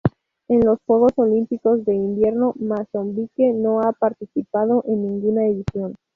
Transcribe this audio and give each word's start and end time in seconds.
En 0.47 0.65
los 0.65 0.79
Juegos 0.87 1.11
Olímpicos 1.17 1.85
de 1.85 1.93
Invierno 1.93 2.55
Mozambique 2.57 3.53
no 3.53 3.81
ha 3.81 3.91
participado 3.93 4.83
en 4.87 5.03
ninguna 5.03 5.45
edición. 5.45 5.93